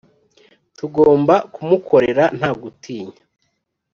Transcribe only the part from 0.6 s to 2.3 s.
Tugomba kumukorera